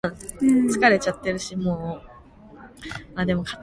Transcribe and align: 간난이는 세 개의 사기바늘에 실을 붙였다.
간난이는 0.03 0.69
세 0.71 0.79
개의 0.79 0.99
사기바늘에 0.99 1.37
실을 1.37 1.63
붙였다. 1.63 2.09